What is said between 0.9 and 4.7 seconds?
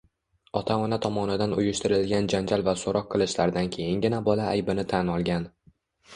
tomonidan uyushtirilgan janjal va so‘roq qilishlardan keyingina bola